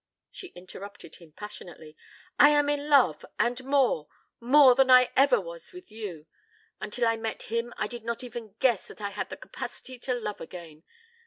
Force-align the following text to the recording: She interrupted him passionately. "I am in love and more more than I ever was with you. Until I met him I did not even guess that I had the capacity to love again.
She 0.31 0.47
interrupted 0.55 1.17
him 1.17 1.31
passionately. 1.31 1.95
"I 2.39 2.49
am 2.49 2.69
in 2.69 2.89
love 2.89 3.23
and 3.37 3.63
more 3.63 4.07
more 4.39 4.73
than 4.73 4.89
I 4.89 5.11
ever 5.15 5.39
was 5.39 5.71
with 5.73 5.91
you. 5.91 6.25
Until 6.79 7.05
I 7.07 7.17
met 7.17 7.43
him 7.43 7.71
I 7.77 7.85
did 7.85 8.03
not 8.03 8.23
even 8.23 8.55
guess 8.59 8.87
that 8.87 8.99
I 8.99 9.11
had 9.11 9.29
the 9.29 9.37
capacity 9.37 9.99
to 9.99 10.15
love 10.15 10.41
again. 10.41 10.81